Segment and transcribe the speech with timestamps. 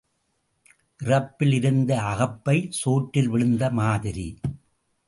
[0.99, 4.39] இறப்பில் இருந்த அகப்பை சோற்றில் விழுந்த மாதிரி.